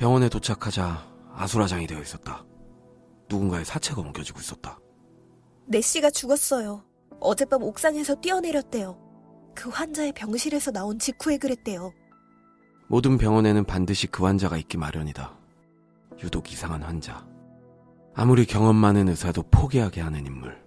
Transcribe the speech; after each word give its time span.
병원에 0.00 0.30
도착하자 0.30 1.06
아수라장이 1.34 1.86
되어 1.86 2.00
있었다. 2.00 2.42
누군가의 3.28 3.66
사체가 3.66 4.00
옮겨지고 4.00 4.40
있었다. 4.40 4.78
네시가 5.66 6.08
죽었어요. 6.08 6.82
어젯밤 7.20 7.62
옥상에서 7.62 8.14
뛰어내렸대요. 8.14 8.98
그 9.54 9.68
환자의 9.68 10.12
병실에서 10.12 10.70
나온 10.70 10.98
직후에 10.98 11.36
그랬대요. 11.36 11.92
모든 12.88 13.18
병원에는 13.18 13.62
반드시 13.64 14.06
그 14.06 14.24
환자가 14.24 14.56
있기 14.56 14.78
마련이다. 14.78 15.36
유독 16.22 16.50
이상한 16.50 16.82
환자. 16.82 17.26
아무리 18.14 18.46
경험 18.46 18.76
많은 18.76 19.06
의사도 19.06 19.42
포기하게 19.50 20.00
하는 20.00 20.24
인물. 20.24 20.64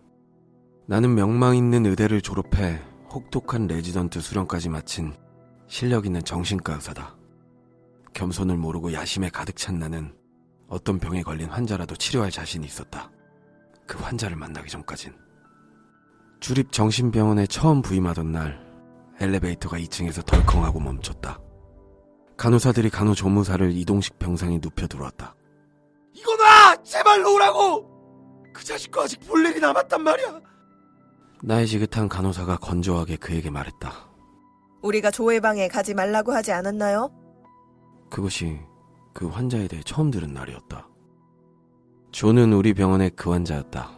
나는 0.85 1.15
명망 1.15 1.57
있는 1.57 1.87
의대를 1.87 2.21
졸업해 2.21 2.79
혹독한 3.11 3.65
레지던트 3.65 4.21
수련까지 4.21 4.69
마친 4.69 5.11
실력 5.65 6.05
있는 6.05 6.23
정신과 6.23 6.75
의사다. 6.75 7.22
겸손을 8.13 8.57
모르고 8.57 8.93
야심에 8.93 9.29
가득 9.29 9.55
찬 9.55 9.79
나는 9.79 10.15
어떤 10.67 10.99
병에 10.99 11.21
걸린 11.23 11.49
환자라도 11.49 11.95
치료할 11.95 12.31
자신이 12.31 12.65
있었다. 12.65 13.11
그 13.85 13.97
환자를 13.97 14.35
만나기 14.35 14.69
전까진. 14.69 15.13
주립 16.39 16.71
정신병원에 16.71 17.47
처음 17.47 17.81
부임하던 17.81 18.31
날 18.31 18.59
엘리베이터가 19.19 19.77
2층에서 19.77 20.25
덜컹하고 20.25 20.79
멈췄다. 20.79 21.39
간호사들이 22.37 22.89
간호조무사를 22.89 23.71
이동식 23.71 24.19
병상에 24.19 24.59
눕혀 24.61 24.87
들어왔다. 24.87 25.35
이거 26.13 26.35
놔! 26.35 26.75
제발 26.83 27.21
놓으라고! 27.21 27.89
그 28.53 28.63
자식과 28.63 29.03
아직 29.03 29.19
볼 29.21 29.45
일이 29.45 29.59
남았단 29.59 30.01
말이야! 30.01 30.41
나의 31.43 31.67
지긋한 31.67 32.09
간호사가 32.09 32.57
건조하게 32.57 33.17
그에게 33.17 33.49
말했다. 33.49 33.91
우리가 34.81 35.11
조의 35.11 35.39
방에 35.39 35.67
가지 35.67 35.93
말라고 35.93 36.33
하지 36.33 36.51
않았나요? 36.51 37.11
그것이 38.13 38.59
그 39.11 39.27
환자에 39.27 39.67
대해 39.67 39.81
처음 39.83 40.11
들은 40.11 40.35
날이었다. 40.35 40.87
조는 42.11 42.53
우리 42.53 42.75
병원의 42.75 43.09
그 43.15 43.31
환자였다. 43.31 43.89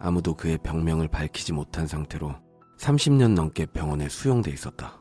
아무도 0.00 0.34
그의 0.34 0.58
병명을 0.58 1.06
밝히지 1.06 1.52
못한 1.52 1.86
상태로 1.86 2.34
30년 2.78 3.34
넘게 3.34 3.66
병원에 3.66 4.08
수용돼 4.08 4.50
있었다. 4.50 5.00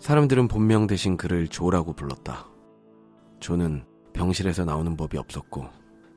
사람들은 0.00 0.48
본명 0.48 0.88
대신 0.88 1.16
그를 1.16 1.46
조라고 1.46 1.92
불렀다. 1.92 2.48
조는 3.38 3.84
병실에서 4.14 4.64
나오는 4.64 4.96
법이 4.96 5.16
없었고 5.16 5.68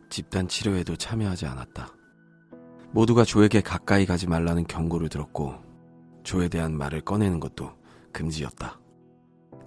집단 0.09 0.47
치료에도 0.47 0.95
참여하지 0.95 1.45
않았다. 1.45 1.93
모두가 2.93 3.25
조에게 3.25 3.61
가까이 3.61 4.07
가지 4.07 4.27
말라는 4.27 4.65
경고를 4.65 5.07
들었고 5.07 5.53
조에 6.23 6.49
대한 6.49 6.75
말을 6.75 7.01
꺼내는 7.01 7.39
것도 7.39 7.73
금지였다. 8.11 8.81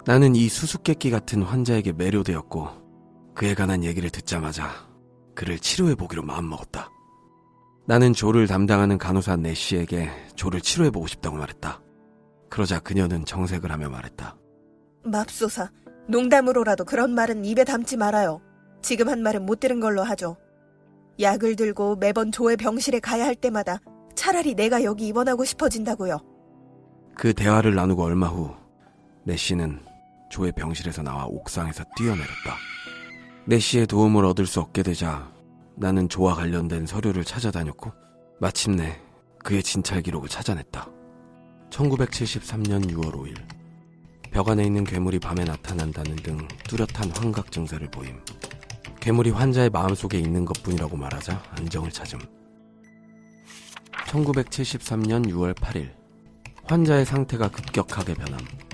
나는 0.05 0.35
이 0.35 0.47
수수께끼 0.49 1.09
같은 1.09 1.41
환자에게 1.41 1.93
매료되었고 1.93 3.33
그에 3.33 3.55
관한 3.55 3.83
얘기를 3.83 4.09
듣자마자 4.09 4.69
그를 5.33 5.57
치료해 5.57 5.95
보기로 5.95 6.21
마음먹었다. 6.21 6.89
나는 7.87 8.13
조를 8.13 8.47
담당하는 8.47 8.97
간호사 8.97 9.35
내씨에게 9.37 10.09
조를 10.35 10.61
치료해 10.61 10.91
보고 10.91 11.07
싶다고 11.07 11.37
말했다. 11.37 11.81
그러자 12.49 12.79
그녀는 12.79 13.25
정색을 13.25 13.71
하며 13.71 13.89
말했다. 13.89 14.37
맙소사, 15.03 15.69
농담으로라도 16.07 16.85
그런 16.85 17.13
말은 17.13 17.43
입에 17.43 17.63
담지 17.63 17.97
말아요. 17.97 18.41
지금 18.81 19.09
한 19.09 19.21
말은 19.21 19.45
못 19.45 19.59
들은 19.59 19.79
걸로 19.79 20.03
하죠. 20.03 20.37
약을 21.19 21.55
들고 21.55 21.95
매번 21.95 22.31
조의 22.31 22.57
병실에 22.57 22.99
가야 22.99 23.25
할 23.25 23.35
때마다 23.35 23.79
차라리 24.15 24.53
내가 24.53 24.83
여기 24.83 25.07
입원하고 25.07 25.45
싶어진다고요. 25.45 26.19
그 27.15 27.33
대화를 27.33 27.73
나누고 27.73 28.03
얼마 28.03 28.27
후 28.27 28.53
내씨는 29.23 29.79
조의 30.35 30.51
병실에서 30.51 31.01
나와 31.01 31.25
옥상에서 31.27 31.85
뛰어내렸다. 31.95 32.57
내씨의 33.45 33.87
도움을 33.87 34.25
얻을 34.25 34.45
수 34.45 34.59
없게 34.59 34.83
되자 34.83 35.31
나는 35.77 36.09
조와 36.09 36.35
관련된 36.35 36.85
서류를 36.85 37.23
찾아다녔고 37.23 37.93
마침내 38.41 38.99
그의 39.39 39.63
진찰 39.63 40.01
기록을 40.01 40.27
찾아냈다. 40.27 40.89
1973년 41.69 42.91
6월 42.91 43.13
5일 43.13 43.33
벽 44.31 44.49
안에 44.49 44.65
있는 44.65 44.83
괴물이 44.83 45.19
밤에 45.19 45.45
나타난다는 45.45 46.17
등 46.17 46.45
뚜렷한 46.67 47.11
환각 47.15 47.49
증세를 47.49 47.89
보임. 47.89 48.19
괴물이 48.99 49.29
환자의 49.29 49.69
마음속에 49.69 50.19
있는 50.19 50.43
것뿐이라고 50.43 50.97
말하자 50.97 51.43
안정을 51.51 51.91
찾음. 51.91 52.19
1973년 54.07 55.29
6월 55.29 55.53
8일 55.53 55.93
환자의 56.65 57.05
상태가 57.05 57.47
급격하게 57.47 58.15
변함. 58.15 58.64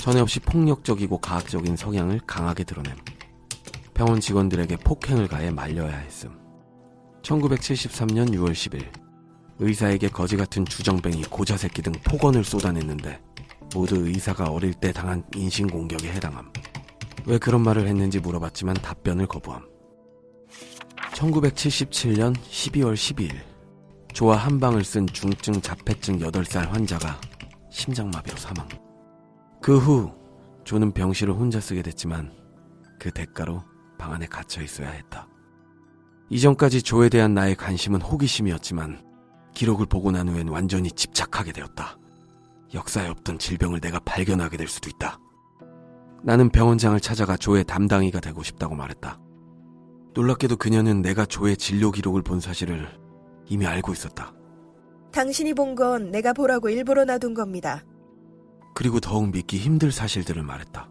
전에 0.00 0.18
없이 0.18 0.40
폭력적이고 0.40 1.18
가학적인 1.18 1.76
성향을 1.76 2.20
강하게 2.26 2.64
드러냄. 2.64 2.96
병원 3.92 4.18
직원들에게 4.18 4.76
폭행을 4.76 5.28
가해 5.28 5.50
말려야 5.50 5.94
했음. 5.94 6.38
1973년 7.20 8.30
6월 8.30 8.52
10일 8.52 8.86
의사에게 9.58 10.08
거지 10.08 10.38
같은 10.38 10.64
주정뱅이 10.64 11.24
고자새끼 11.24 11.82
등 11.82 11.92
폭언을 12.04 12.44
쏟아냈는데 12.44 13.20
모두 13.74 13.96
의사가 14.06 14.46
어릴 14.50 14.72
때 14.72 14.90
당한 14.90 15.22
인신공격에 15.36 16.10
해당함. 16.10 16.50
왜 17.26 17.36
그런 17.36 17.60
말을 17.60 17.86
했는지 17.86 18.20
물어봤지만 18.20 18.76
답변을 18.76 19.26
거부함. 19.26 19.68
1977년 21.12 22.34
12월 22.36 22.94
12일 22.94 23.34
조와 24.14 24.36
한 24.36 24.58
방을 24.58 24.82
쓴 24.82 25.06
중증 25.06 25.60
자폐증 25.60 26.20
8살 26.20 26.70
환자가 26.70 27.20
심장마비로 27.70 28.38
사망. 28.38 28.66
그 29.62 29.78
후 29.78 30.12
조는 30.64 30.92
병실을 30.92 31.34
혼자 31.34 31.60
쓰게 31.60 31.82
됐지만 31.82 32.32
그 32.98 33.10
대가로 33.10 33.62
방 33.98 34.12
안에 34.12 34.26
갇혀 34.26 34.62
있어야 34.62 34.90
했다. 34.90 35.28
이전까지 36.30 36.82
조에 36.82 37.08
대한 37.08 37.34
나의 37.34 37.56
관심은 37.56 38.00
호기심이었지만 38.02 39.04
기록을 39.54 39.86
보고 39.86 40.10
난 40.12 40.28
후엔 40.28 40.48
완전히 40.48 40.90
집착하게 40.92 41.52
되었다. 41.52 41.98
역사에 42.72 43.08
없던 43.08 43.38
질병을 43.38 43.80
내가 43.80 43.98
발견하게 44.00 44.56
될 44.56 44.68
수도 44.68 44.88
있다. 44.88 45.18
나는 46.22 46.50
병원장을 46.50 46.98
찾아가 47.00 47.36
조의 47.36 47.64
담당이가 47.64 48.20
되고 48.20 48.42
싶다고 48.42 48.74
말했다. 48.76 49.18
놀랍게도 50.14 50.56
그녀는 50.56 51.02
내가 51.02 51.26
조의 51.26 51.56
진료 51.56 51.90
기록을 51.90 52.22
본 52.22 52.38
사실을 52.40 52.88
이미 53.48 53.66
알고 53.66 53.92
있었다. 53.92 54.32
당신이 55.12 55.54
본 55.54 55.74
건 55.74 56.10
내가 56.12 56.32
보라고 56.32 56.68
일부러 56.68 57.04
놔둔 57.04 57.34
겁니다. 57.34 57.82
그리고 58.80 58.98
더욱 58.98 59.30
믿기 59.30 59.58
힘들 59.58 59.92
사실들을 59.92 60.42
말했다. 60.42 60.88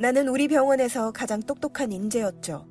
나는 0.00 0.28
우리 0.28 0.48
병원에서 0.48 1.12
가장 1.12 1.42
똑똑한 1.42 1.92
인재였죠. 1.92 2.66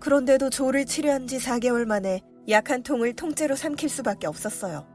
그런데도 0.00 0.50
조를 0.50 0.84
치료한 0.86 1.28
지 1.28 1.38
4개월 1.38 1.84
만에 1.84 2.20
약 2.48 2.68
한 2.72 2.82
통을 2.82 3.12
통째로 3.12 3.54
삼킬 3.54 3.88
수밖에 3.88 4.26
없었어요. 4.26 4.88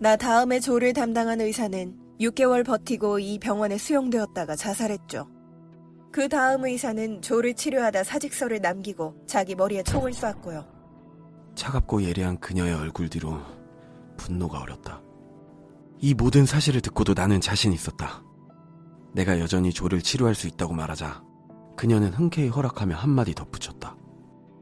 나 0.00 0.16
다음에 0.16 0.60
조를 0.60 0.94
담당한 0.94 1.42
의사는 1.42 1.94
6개월 2.18 2.64
버티고 2.64 3.18
이 3.18 3.38
병원에 3.38 3.76
수용되었다가 3.76 4.56
자살했죠. 4.56 5.28
그 6.10 6.26
다음 6.30 6.64
의사는 6.64 7.20
조를 7.20 7.52
치료하다 7.52 8.02
사직서를 8.02 8.62
남기고 8.62 9.26
자기 9.26 9.54
머리에 9.54 9.82
총을 9.82 10.14
쐈고요. 10.14 10.64
차갑고 11.54 12.02
예리한 12.02 12.40
그녀의 12.40 12.72
얼굴 12.72 13.10
뒤로 13.10 13.38
분노가 14.16 14.58
어렸다. 14.62 15.02
이 16.00 16.14
모든 16.14 16.46
사실을 16.46 16.80
듣고도 16.80 17.14
나는 17.14 17.40
자신 17.40 17.72
있었다. 17.72 18.22
내가 19.14 19.40
여전히 19.40 19.72
조를 19.72 20.00
치료할 20.00 20.34
수 20.34 20.46
있다고 20.46 20.74
말하자 20.74 21.22
그녀는 21.76 22.12
흔쾌히 22.12 22.48
허락하며 22.48 22.96
한마디 22.96 23.34
덧붙였다. 23.34 23.96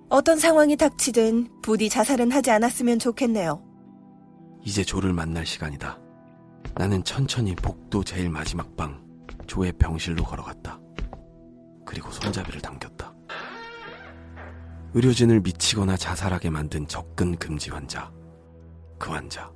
어떤 0.08 0.38
상황이 0.38 0.76
닥치든 0.76 1.62
부디 1.62 1.88
자살은 1.88 2.30
하지 2.30 2.50
않았으면 2.50 2.98
좋겠네요. 2.98 3.62
이제 4.62 4.84
조를 4.84 5.12
만날 5.12 5.44
시간이다. 5.44 5.98
나는 6.74 7.02
천천히 7.04 7.54
복도 7.54 8.04
제일 8.04 8.30
마지막 8.30 8.76
방 8.76 9.04
조의 9.46 9.72
병실로 9.72 10.24
걸어갔다. 10.24 10.80
그리고 11.84 12.10
손잡이를 12.10 12.60
당겼다. 12.60 13.14
의료진을 14.94 15.40
미치거나 15.40 15.96
자살하게 15.96 16.50
만든 16.50 16.86
접근 16.86 17.36
금지 17.36 17.70
환자. 17.70 18.10
그 18.98 19.10
환자. 19.10 19.55